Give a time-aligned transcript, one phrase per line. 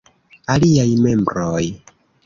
[0.53, 1.65] Aliaj membroj.